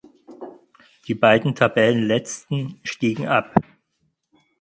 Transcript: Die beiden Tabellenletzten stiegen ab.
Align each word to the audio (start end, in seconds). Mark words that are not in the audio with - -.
Die 1.07 1.13
beiden 1.13 1.53
Tabellenletzten 1.53 2.79
stiegen 2.81 3.27
ab. 3.27 3.53